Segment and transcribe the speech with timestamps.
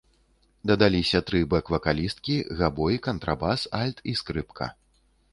[0.69, 4.71] Дадаліся тры бэк-вакалісткі, габой, кантрабас, альт і скрыпка.